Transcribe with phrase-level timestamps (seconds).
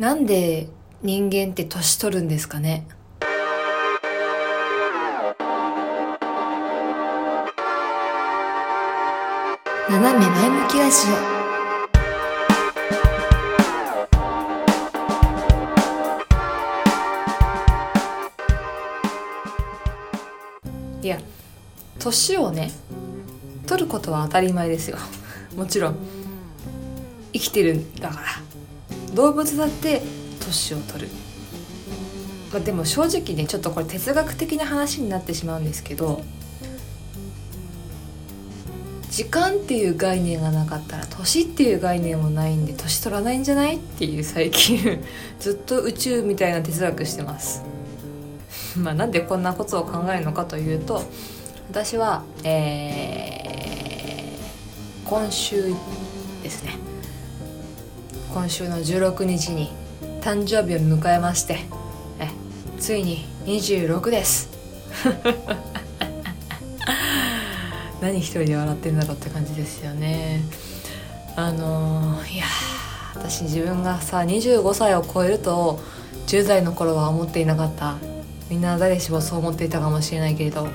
[0.00, 0.66] なんで
[1.02, 2.86] 人間って年取るんですかね？
[9.90, 10.96] 斜め前向きラジ
[21.02, 21.04] オ。
[21.04, 21.18] いや
[21.98, 22.70] 年をね
[23.66, 24.96] 取ることは当たり前ですよ。
[25.54, 25.96] もちろん
[27.34, 28.24] 生きてるんだから。
[29.14, 30.02] 動物だって
[30.40, 31.08] 年を取る、
[32.52, 36.22] まあ、でも正直ねちょっとこれ哲学的な話になってしまうんですけど
[39.10, 45.04] 時間っていう概念がなかったら年っていう概念もないんで年取らないんじゃないっていう最近
[45.40, 47.62] ずっと宇宙みたいな哲学してます。
[48.78, 51.02] まあなんでこんなことを考えるのかというと
[51.68, 55.74] 私はえー、今週
[56.42, 56.78] ですね。
[58.32, 59.72] 今週の16日に
[60.20, 61.58] 誕生日を迎えまして
[62.20, 62.28] え
[62.78, 64.48] ついに26です。
[68.00, 70.42] 何一人で笑ってんだろうって感じですよね。
[71.34, 72.44] あのー、いや
[73.16, 75.80] 私自分がさ25歳を超えると
[76.28, 77.96] 10代の頃は思っていなかった。
[78.48, 80.68] みんな誰しもそう思っていたかもしれないけれど。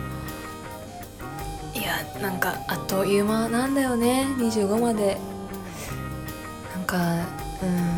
[1.74, 4.28] いやなんかあっという間なんだよね。
[4.40, 5.18] 25まで。
[6.76, 7.96] なんかうん。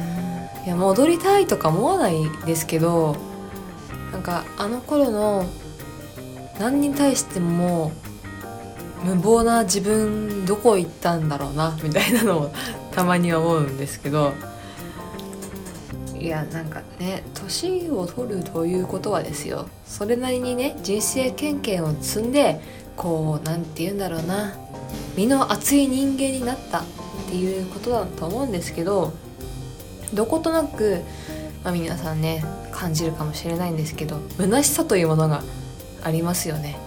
[0.68, 3.16] いや戻りたいとか思わないですけど
[4.12, 5.46] なんかあの頃の
[6.60, 7.94] 何に対しても
[9.02, 12.52] 無謀な自分どこ行ったんだろうなみたいなのを
[12.92, 14.34] たまに思うんですけど
[16.20, 19.68] いやなんかね年を取るということはですよ。
[19.86, 22.60] それなりにね人生経験を積んで
[22.98, 24.54] こう何て言うんだろうな
[25.16, 26.84] 身の厚い人間になったっ
[27.30, 29.14] ていうことだと思うんですけど
[30.14, 31.02] どことなく、
[31.64, 35.44] まあ、皆さんね感じるかもしれないんですけど虚しさというものが
[36.04, 36.78] ありますよね。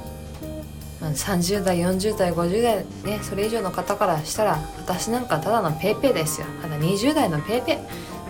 [1.00, 6.46] 30代40代50代ねそれ以上の方からしたら私なんかただのペーペーですよ。
[6.60, 7.72] ただ20代のペーペ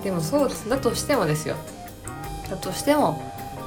[0.00, 0.04] ー。
[0.04, 1.56] でもそうだとしてもですよ。
[2.48, 3.20] だとしても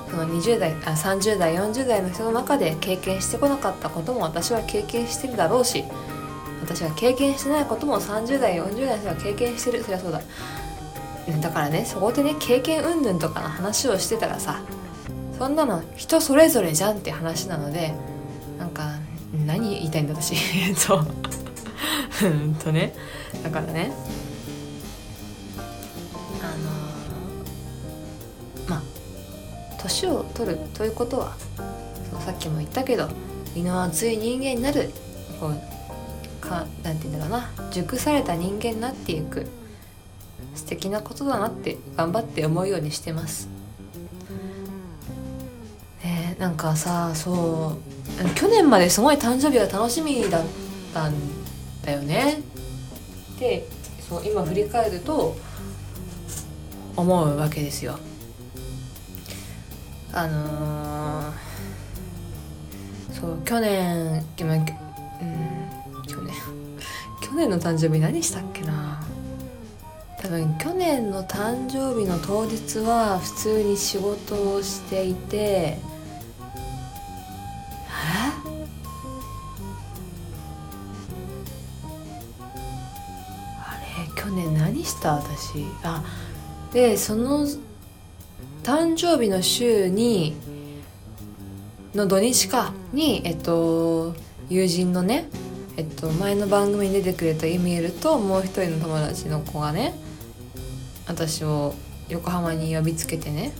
[0.10, 5.84] その20代あ30代40代の人の中で経験してこなかったことも私は経験してるだろうし
[6.62, 9.84] 私は経験してないことも30代40代の人は経験してる。
[9.84, 10.22] そりゃそうだ。
[11.42, 14.62] だからねそこでね経験云々とかの話をしてたらさ
[15.38, 17.94] そんなの人それぞれじゃんって話なので
[18.58, 18.98] なんか
[19.46, 20.36] 何言いたいんだ私。
[20.36, 21.04] えっと
[22.24, 22.94] うんとね。
[23.44, 23.92] だからね
[26.42, 26.46] あ
[28.60, 28.82] のー、まあ
[29.80, 31.36] 年を取るということは
[32.26, 33.10] さっきも言ったけど
[33.56, 34.92] 身の厚い人間になる
[35.40, 35.54] こう
[36.40, 39.48] かなんて言うんだろうな熟された人間になっていく。
[40.56, 43.48] 素敵なことだなって頑張って思うようにしてます。
[46.04, 47.78] ねなんかさそ
[48.22, 50.46] う去年まですごい誕生日が楽しみだっ
[50.94, 51.14] たん
[51.84, 52.42] だよね。
[53.40, 53.68] で
[54.08, 55.36] そう今振り返ると
[56.96, 57.98] 思うわけですよ。
[60.12, 64.66] あのー、そう去年、うん、去年。
[67.22, 69.02] 去年の誕生日何したっけな。
[70.24, 75.78] 多分去年の誕生日の当日は普通に仕事をしていて
[77.90, 78.34] あ
[84.16, 84.18] れ？
[84.22, 85.16] 去年何した？
[85.16, 85.66] 私。
[85.84, 86.02] あ
[86.72, 87.46] でその
[88.64, 90.38] 誕生日の週に
[91.94, 94.16] の土日かにえっと
[94.50, 95.28] 友人のね
[95.76, 100.02] えっと前の番組に出てくれたイメールともう一人の友達の子がね
[101.08, 101.76] 私を
[102.10, 103.54] 横浜に呼びつけてね。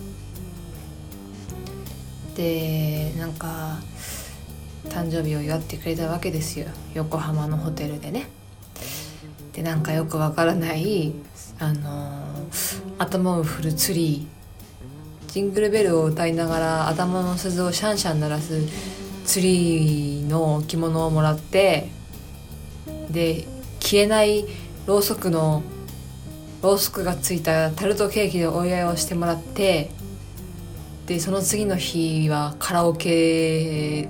[2.36, 3.80] でなんか
[4.90, 6.68] 誕生日を祝ってくれたわけですよ。
[6.94, 8.28] 横浜のホテルでね。
[9.54, 11.14] でなんかよくわからない
[11.60, 12.24] あの、
[12.98, 15.32] 頭を振るツリー。
[15.32, 18.62] ジングルベルを歌いながら頭の鈴をシャンシャン鳴らす
[19.26, 21.90] ツリーの着物をもらって
[23.10, 23.48] で
[23.80, 24.46] 消えない
[24.86, 25.64] ろうそくの
[26.64, 29.92] ろうそくがついたタルトケーキでお祝いをしてもらって
[31.06, 34.08] でその次の日はカラオケ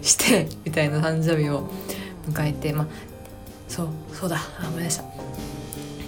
[0.00, 1.68] してみたいな誕生日を
[2.28, 2.86] 迎えてまあ
[3.68, 5.04] そうそうだあ思い出した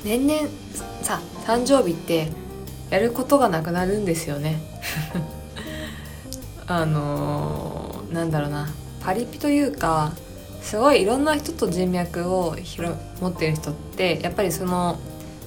[0.05, 0.49] 年々
[1.03, 2.29] さ誕生日って
[2.91, 4.61] やることがなくなるんですよね。
[6.67, 8.69] あのー、なんだろうな。
[9.00, 10.12] パリピというか
[10.61, 12.55] すごいいろんな人と人脈を
[13.21, 14.99] 持ってる人ってやっぱりその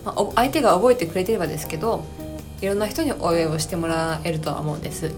[0.06, 2.06] まあ、相手が覚えてくれてればですけど
[2.62, 5.12] いろんな人にお祝いをしてもらえるとは思うんです。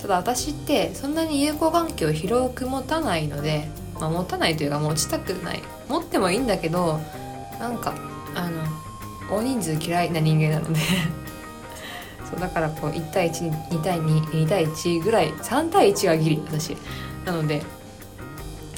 [0.00, 3.68] ただ私ってそんなに友好関係を広く持たないので、
[4.00, 5.62] まあ、持たないというか持ちたくない。
[5.88, 7.00] 持ってもいいんだけど
[7.58, 7.94] なんか
[8.34, 8.62] あの
[9.30, 10.80] 大人数嫌いな人間なので。
[12.30, 16.76] そうだからこう1対12対22対1ぐらい3対1はギリ私。
[17.24, 17.62] なので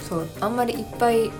[0.08, 1.30] そうあんまりいっぱい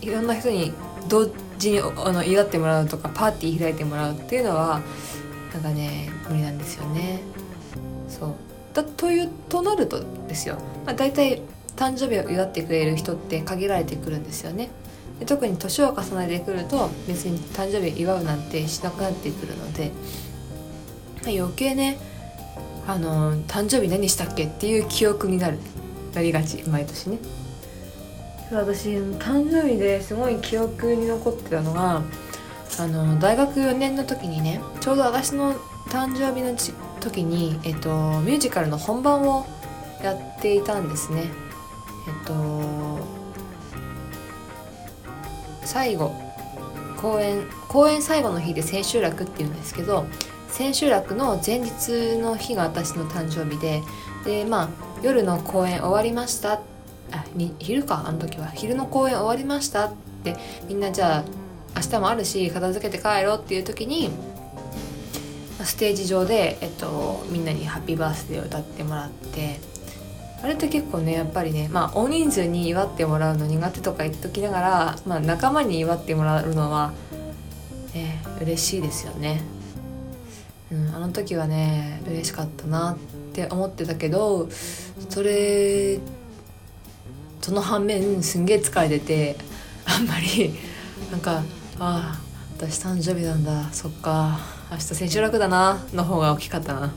[0.00, 0.72] いろんな人に
[1.08, 4.80] 同時にあの祝ってもらうとかパーティー開いてもらうっていうのは
[5.52, 7.20] なんかね無理なんですよね。
[8.08, 8.34] そう。
[8.74, 10.56] だというとなるとですよ、
[10.86, 11.42] まあ、大体
[11.76, 14.70] 誕生日を祝ってくれる人って限られてくるんですよね。
[15.18, 19.90] で特に年を重ねてくると別に誕生日祝うなんてしなくなってくるので
[21.24, 21.98] 余計ね
[22.86, 25.58] あの誕生日何したっけっていう記憶になる。
[26.14, 27.18] なりがち毎年ね。
[28.50, 32.02] 私誕生日ですごい記憶に残ってたのが
[32.78, 35.54] あの大学4年の時にねちょうど私の
[35.88, 36.56] 誕生日の
[37.00, 39.46] 時に、えっと、ミュージカルの本番を
[40.02, 41.24] やっていたんですね。
[42.06, 43.18] えっと
[45.64, 46.14] 最後
[46.96, 50.06] 公演公演最後の日で千秋楽っていうんですけど
[50.48, 53.82] 千秋楽の前日の日が私の誕生日で
[54.24, 54.68] でまあ
[55.02, 56.67] 夜の公演終わりましたあに
[57.58, 59.92] 昼かあの時は昼の公演終わりましたっ
[60.24, 60.36] て
[60.68, 61.24] みんなじゃあ
[61.76, 64.10] 明日もあるし片付けて帰ろうっていう時に
[65.64, 69.58] ステージ上で、えっと、みんなに「ハッピーバースデー」を歌ってもらって
[70.42, 76.92] あれって結構ねやっぱりねまあ大人数に祝ってもらうの苦手とか言っときながら、まあ、仲間に祝ってもらうのは
[77.94, 79.42] ね嬉しいですよね。
[80.70, 82.98] うん、あの時はね嬉しかったなっ
[83.32, 84.48] て思ってたけど
[85.08, 85.98] それ
[87.40, 89.36] その反面すんげえ疲れてて
[89.84, 90.54] あんまり
[91.10, 91.42] なんか
[91.78, 92.20] ああ
[92.56, 94.38] 私誕生日なんだそっか
[94.70, 96.92] 明日千秋楽だなの方が大きかったな。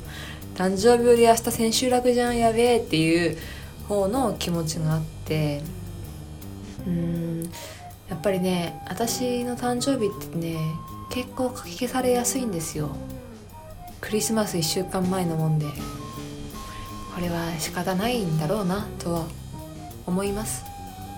[0.56, 3.38] 誕生日より明日千秋楽じゃんやべえっていう
[3.88, 5.62] 方の気持ちがあって。
[6.86, 7.44] うん
[8.10, 10.58] やっぱりね私の誕生日ってね
[11.12, 12.90] 結構書き消されやすいんですよ。
[14.02, 15.66] クリスマス1週間前のもんで。
[17.14, 19.26] これは仕方ないんだろうなとは
[20.06, 20.64] 思います。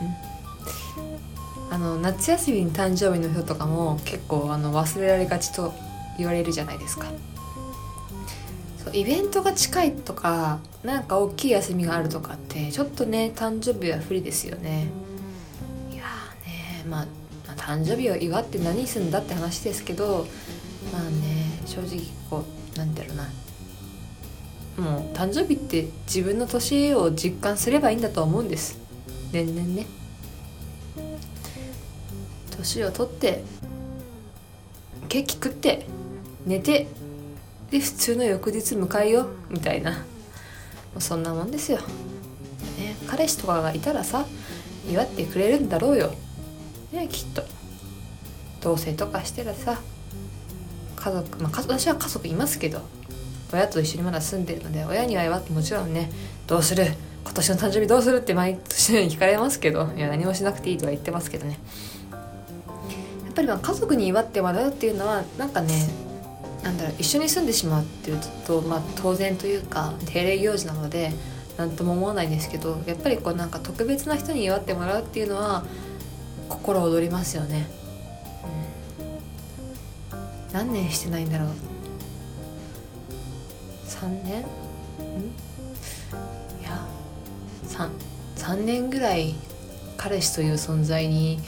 [0.02, 1.74] うん。
[1.74, 5.74] あの夏休みに誕生日の人とかも結構あの忘れられがちと
[6.18, 7.08] 言われるじゃないですか。
[8.84, 14.88] そうイベントが近いとかなんか大きい休みがあるとかってちょっとね誕生日は不利ですよね。
[15.92, 16.04] いや
[16.46, 17.08] ねまあ
[17.56, 20.28] 誕生日を祝って何するんだって話ですけど
[20.92, 22.44] まあね正直こ
[22.76, 23.30] うなんだろうな。
[24.78, 28.80] もう誕生日って自分の年を実感すればいいんだと思うんです。
[29.32, 29.86] 年々ね。
[32.58, 33.44] 年を取って
[35.10, 35.86] ケーキ食って
[36.46, 36.88] 寝て
[37.72, 39.92] で普通の翌日迎えようみたいな。
[39.92, 39.98] も
[40.98, 44.28] うそんなもんですよ、ね、彼氏とかがいたらさ
[44.88, 46.14] 祝ってくれるんだろうよ。
[46.92, 47.44] ねきっと。
[48.62, 49.82] 同棲とかしてらさ
[50.96, 52.82] 家族まあ私は家族いますけど。
[53.54, 56.12] 親と一緒にまだ住んでるので親には祝ってもちろんね
[56.48, 56.86] どうする
[57.24, 61.58] 今年の誕生日どうするって毎年のように聞かれますけどいや何もしなくていいとは言ってますけどね。
[63.26, 65.90] やっぱりまあ家族に祝ってもらうっていうのはなんかね
[66.62, 71.12] なんだろう一緒に住んでしまうっていうと、まあ、当然というか定例行事なので
[71.58, 75.66] 何とも思わないんですけどやっぱりこうなんか特別な人に祝ってもらうっていうのは
[76.48, 77.68] 心躍りますよね、
[80.12, 81.73] うん、何年してないんだろう。
[84.04, 84.42] 3年？
[84.42, 84.44] ん？
[86.62, 86.86] いや
[87.68, 87.90] 3,
[88.36, 89.36] 3年ぐらい
[89.96, 91.40] 彼氏という存在に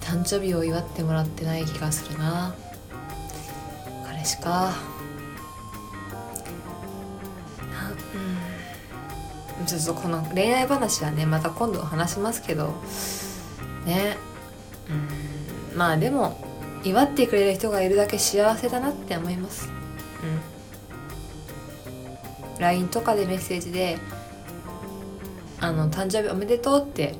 [0.00, 2.56] 誕生日を祝ってもらってない気がするな。
[4.04, 4.72] 彼氏か。
[9.60, 9.66] うん。
[9.66, 12.74] ちょっとこの恋愛話はねまた今度話しますけど。
[13.86, 14.16] ね。
[14.90, 15.78] うん。
[15.78, 16.36] まあでも
[16.82, 19.70] 祝ってくれる人がいるだけ幸せだなって思います。
[22.62, 23.98] LINE とかでメッセージで
[25.60, 27.14] 「あの誕生日おめでとう」って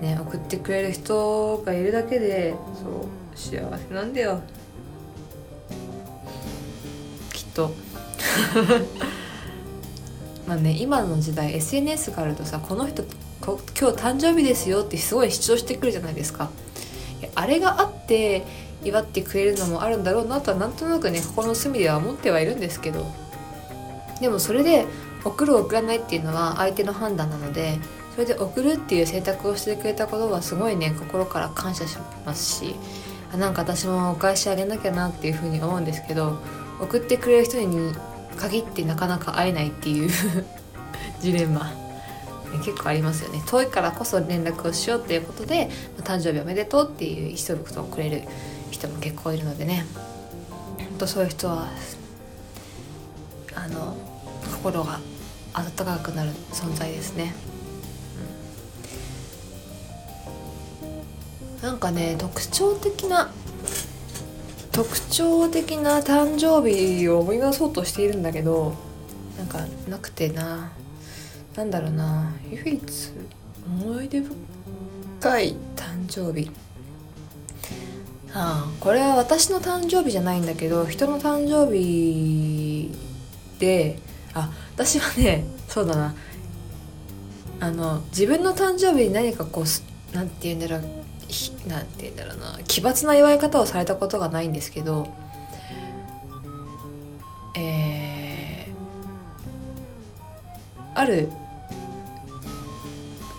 [0.00, 2.92] ね送ってくれる人がいるだけでそう
[3.36, 4.40] 幸せなんだよ。
[7.32, 7.72] きっと。
[10.46, 13.02] まあね今の時代 SNS があるとさこの人
[13.42, 16.50] 今日誕生日ですよってすごい主張してくるじゃないですか。
[17.34, 18.44] あれがあって
[18.84, 23.25] 祝ってくれるのもあるんだろうなとはなんとなくね心の隅では思ってはいるんですけど。
[24.20, 24.86] でもそれで
[25.24, 27.78] 送る送らないっていうのは相手の判断なので
[28.14, 32.74] それで送るっていう選択をしてくれたことはすごいね心から感謝しますし
[33.32, 36.38] あなんか私もお返しあげなきゃなっていうふうに思うんですけど
[36.80, 37.92] 送ってくれる人に
[38.36, 40.10] 限ってなかなか会えないっていう
[41.20, 41.72] ジレンマ
[42.64, 43.42] 結構ありますよね。
[43.46, 45.68] 遠いからこそ連絡をしようっていうことで
[46.04, 48.22] 「誕生日おめでとう」っていう一言をくれる
[48.70, 49.84] 人も結構いるのでね。
[50.78, 51.68] ほんとそういう人は
[53.66, 53.96] あの
[54.62, 55.00] 心が
[55.54, 57.34] 温かくなる存在ですね、
[61.58, 63.30] うん、なんかね特徴的な
[64.70, 68.74] 特徴的な誕生日を思い出そうとしているんだけど
[69.36, 70.70] なんかなくてな。
[71.56, 72.34] なんだろうな。
[72.50, 72.82] 唯一
[73.66, 74.20] 思い出
[75.20, 76.50] 深い誕生日。
[78.34, 82.65] ああこれは私の誕生日じゃないんだけど人の誕生日
[83.58, 83.98] で
[84.34, 86.14] あ私はねそうだな。
[87.58, 90.80] あの自分の誕生日に何かこうなんて言うんだろう
[91.68, 92.58] なんて言うんだろうな。
[92.64, 95.08] 奇抜な祝い方をされたことがないんですけど
[97.56, 101.30] えー、ある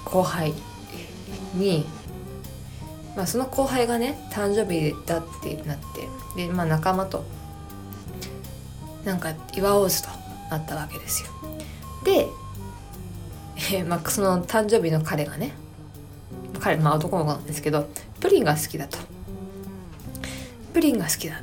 [0.06, 0.54] 後輩
[1.54, 1.86] に、
[3.16, 7.24] まあ、その後輩がね誕生日だってなってで、まあ、仲間と
[9.08, 9.96] なんか祝おうと
[10.52, 11.30] なったわけですよ。
[12.04, 12.28] で、
[13.56, 15.54] えー、まあ、その誕生日の彼がね
[16.60, 17.88] 彼まあ男の子なんですけど
[18.20, 18.98] プリンが好きだと。
[20.74, 21.42] プリンが好きだ。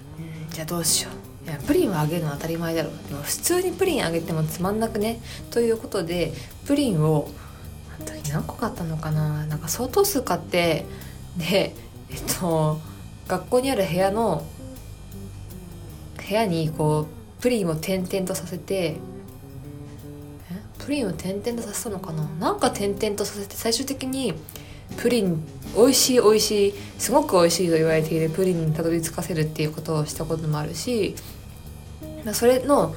[0.50, 1.10] じゃあどうしよ
[1.46, 1.48] う。
[1.48, 2.92] いやプリンはあげるのは当たり前だろう
[3.22, 6.32] 普通にプリンあげてもつまんなくねということで
[6.66, 7.28] プリンを
[8.32, 10.86] 何個買ったのかななんか相当数買って
[11.36, 11.74] で
[12.10, 12.80] えっと
[13.28, 14.46] 学校にある部屋の
[16.26, 18.96] 部屋にこうプリンを点々とさせて
[20.78, 22.24] プリンを点々とさせたのかな？
[22.40, 24.32] なんか点々とさせて最終的に
[24.96, 25.44] プリン
[25.76, 31.16] 美味しい美味しいすごく美味しいと言われているプリンにたどり着かせるっていうことをしたこともあるし
[32.32, 32.94] それの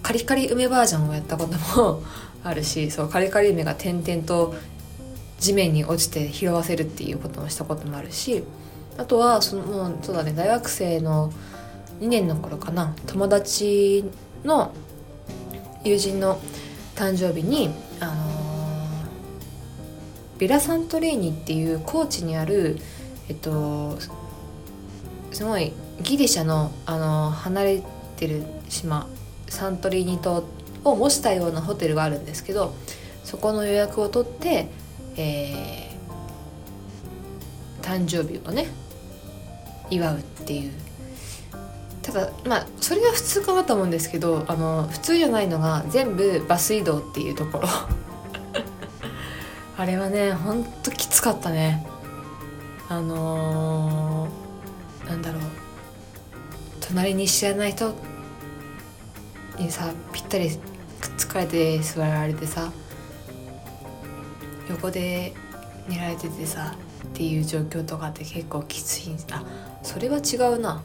[0.00, 2.04] カリカリ梅バージョンをやったことも
[2.44, 4.54] あるしそうカリカリ梅が点々と
[5.40, 8.44] 地面に落ちて拾わせるっていうこともしたこともあるし
[8.96, 11.32] あとはそのもうそうだね大学生の
[12.02, 12.96] 2年の頃かな。
[13.06, 14.04] 友達
[14.44, 14.72] の
[15.84, 16.40] 友人の
[16.96, 22.78] 誕生日にあのー、ビラサントリーニっていう高知にある
[23.28, 23.96] えっと
[25.30, 27.82] すごいギリシャの、あのー、離れ
[28.16, 29.06] てる島
[29.48, 30.42] サントリーニ島
[30.84, 32.74] を模したようなホテルがあるんですけど
[33.22, 34.68] そこの予約を取って、
[35.16, 38.66] えー、誕生日をね
[39.88, 40.72] 祝うっていう
[42.02, 47.68] ただまあそれが普通かなと思うんですけどあの普通じゃないのが全部バス移動っていうところ。
[49.78, 51.86] あれはねほんときつかったね。
[52.88, 55.42] あのー、なんだろう。
[56.80, 57.94] 隣に知らない人
[59.58, 60.58] にさぴったりくっ
[61.16, 62.70] つかれて座られてさ
[64.68, 65.32] 横で
[65.88, 66.74] 寝られててさ
[67.06, 69.44] っていう状況とかって結構きついあ
[69.82, 70.82] それは違うな。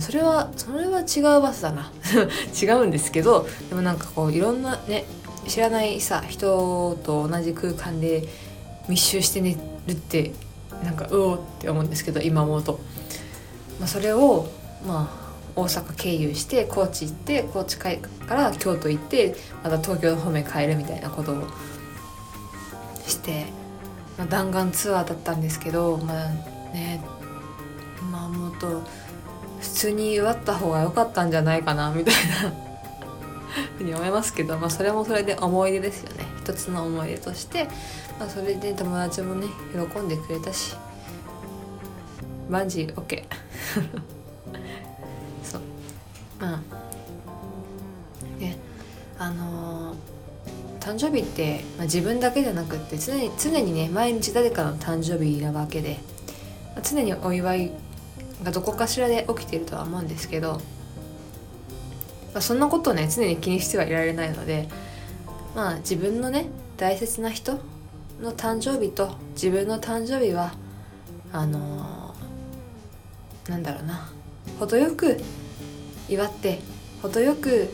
[0.00, 1.90] それはそれは違うバスだな。
[2.60, 5.04] 違うんですけどでもなんかこういろんなね
[5.46, 8.28] 知らないさ人と同じ空間で
[8.88, 9.56] 密集して寝
[9.86, 10.32] るって
[10.84, 12.80] なんかうおって思うんですけど今思うと、
[13.78, 14.48] まあ、それを
[14.86, 15.20] まあ
[15.56, 17.90] 大阪経由して高知行って高知か
[18.28, 21.48] ら京都行ってまた東京方面帰るみたいなことを
[23.06, 23.46] して、
[24.16, 26.28] まあ、弾丸ツアーだったんですけどまあ
[26.72, 27.02] ね
[28.00, 28.82] 今思うと
[29.60, 32.70] 普通に祝った方が良かったんじゃないかなみたいな。
[33.76, 36.24] ふうに思いますけど、まあ、それもそれで思い出ですよね。
[36.40, 37.64] 一つの思い出として、
[38.18, 40.76] まあ、それで友達もね喜んでくれたし。
[42.50, 43.22] バンジー OK
[45.44, 45.60] そう。
[46.40, 46.60] まあ
[48.40, 48.56] ね
[49.18, 56.00] あのー、誕生日って、まあ、自分だけじゃなくって常に常にね毎日誰かの誕生日なわけで、
[56.74, 57.70] まあ、常にお祝い
[58.42, 60.60] がどこかしらで起きているとは思うんですけど、ま
[62.36, 64.68] あ、そんなことをね常に気にしてはいられないので
[65.54, 67.58] まあ自分のね大切な人
[68.20, 70.52] の誕生日と自分の誕生日は
[71.32, 74.10] あのー、なんだろうな
[74.58, 75.20] 程よく
[76.08, 76.60] 祝って
[77.02, 77.70] 程よく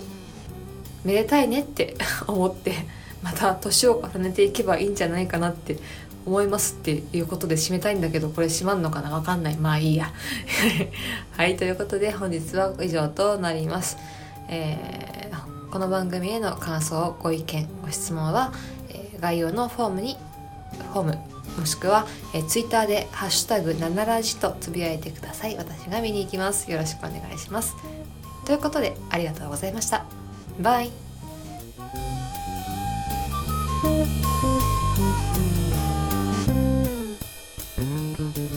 [1.05, 1.97] めでたいねって
[2.27, 2.75] 思って
[3.23, 5.79] また年を重ねていけばいいんじゃないかなって
[6.27, 9.11] 思いますっていうことで締めたいんだけどこれ閉まんのかな？
[9.11, 9.57] わかんない。
[9.57, 10.13] まあいいや。
[11.37, 13.97] はいということで本日は以上となります、
[14.49, 18.53] えー、この番組への感想ご意見ご質問は、
[18.89, 20.17] えー、概要のフォームに
[20.93, 21.19] フォーム
[21.59, 25.57] もしくは、えー、ツイッターで「ハッシュタグ7ラジ」とつぶやいてください。
[25.57, 26.71] 私が見に行きます。
[26.71, 27.75] よろしくお願いします。
[28.45, 30.05] ということでありがとうございました。
[30.61, 31.06] バイ。